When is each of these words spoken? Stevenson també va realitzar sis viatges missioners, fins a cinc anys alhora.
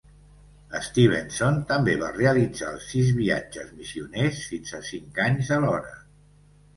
Stevenson 0.85 1.57
també 1.71 1.93
va 2.03 2.07
realitzar 2.15 2.71
sis 2.85 3.11
viatges 3.17 3.67
missioners, 3.81 4.39
fins 4.55 4.73
a 4.79 4.81
cinc 4.89 5.21
anys 5.27 5.53
alhora. 5.59 5.93